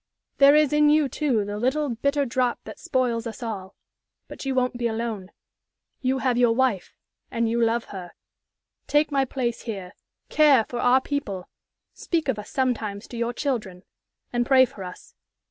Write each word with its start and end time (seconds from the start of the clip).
There 0.39 0.55
is 0.55 0.73
in 0.73 0.89
you, 0.89 1.07
too, 1.07 1.45
the 1.45 1.59
little, 1.59 1.89
bitter 1.89 2.25
drop 2.25 2.59
that 2.63 2.79
spoils 2.79 3.27
us 3.27 3.43
all; 3.43 3.75
but 4.27 4.43
you 4.45 4.55
won't 4.55 4.77
be 4.79 4.87
alone. 4.87 5.29
You 6.01 6.17
have 6.17 6.39
your 6.39 6.53
wife, 6.55 6.95
and 7.29 7.47
you 7.47 7.63
love 7.63 7.83
her. 7.93 8.13
Take 8.87 9.11
my 9.11 9.25
place 9.25 9.61
here, 9.61 9.93
care 10.27 10.65
for 10.65 10.79
our 10.79 11.01
people, 11.01 11.49
speak 11.93 12.27
of 12.29 12.39
us 12.39 12.49
sometimes 12.49 13.07
to 13.09 13.15
your 13.17 13.31
children, 13.31 13.83
and 14.33 14.43
pray 14.43 14.65
for 14.65 14.83
us. 14.83 15.13